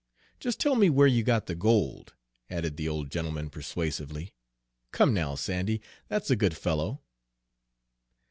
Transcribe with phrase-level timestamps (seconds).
[0.39, 2.15] Just tell me where you got the gold,"
[2.49, 4.33] added the old gentleman persuasively.
[4.91, 7.03] "Come, now, Sandy, that's a good fellow!"